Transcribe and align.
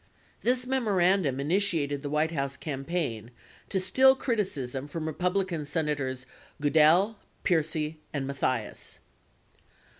35 0.41 0.41
This 0.41 0.65
memorandum 0.65 1.39
initiated 1.39 2.01
the 2.01 2.09
White 2.09 2.31
House 2.31 2.57
campaign 2.57 3.29
to 3.69 3.79
still 3.79 4.15
criti 4.17 4.39
cism 4.39 4.89
from 4.89 5.05
Republican 5.05 5.63
Senators 5.63 6.25
Goodell, 6.59 7.19
Percy, 7.43 7.99
and 8.11 8.25
Mathias. 8.25 8.97